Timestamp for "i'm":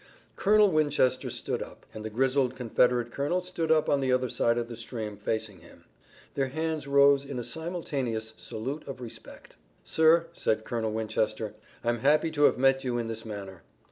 11.83-11.99